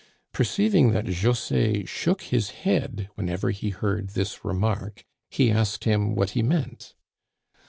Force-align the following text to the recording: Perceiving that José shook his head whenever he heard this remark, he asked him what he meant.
Perceiving 0.31 0.93
that 0.93 1.05
José 1.05 1.87
shook 1.87 2.23
his 2.23 2.49
head 2.65 3.09
whenever 3.13 3.51
he 3.51 3.69
heard 3.69 4.09
this 4.09 4.43
remark, 4.43 5.05
he 5.29 5.51
asked 5.51 5.83
him 5.83 6.15
what 6.15 6.31
he 6.31 6.41
meant. 6.41 6.95